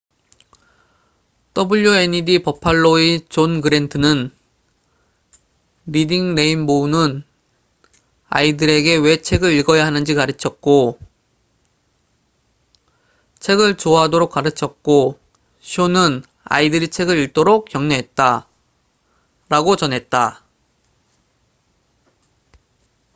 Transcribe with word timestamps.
"wned 1.53 2.39
버팔로리딩 2.41 2.41
레인보우의 2.41 3.19
채널사의 3.29 3.29
존 3.29 3.61
그랜트는 3.61 4.33
"리딩 5.85 6.33
레인보우는 6.33 7.23
아이들에게 8.27 8.97
왜 8.97 9.21
책을 9.21 9.51
읽어야 9.53 9.85
하는지 9.85 10.15
가르쳤고,... 10.15 10.97
책을 13.37 13.77
좋아하도록 13.77 14.31
가르쳤고- 14.31 15.19
[쇼는] 15.61 16.23
아이들이 16.45 16.87
책을 16.87 17.19
읽도록 17.19 17.65
격려했다""라고 17.65 18.47
전했다. 19.77 20.43